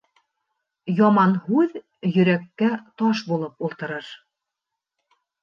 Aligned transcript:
Яман 0.99 1.35
һүҙ 1.49 1.75
йөрәккә 2.13 2.71
таш 3.03 3.23
булып 3.29 3.63
ултырыр. 3.69 4.11